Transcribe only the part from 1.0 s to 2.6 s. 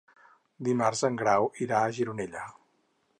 en Grau irà a Gironella.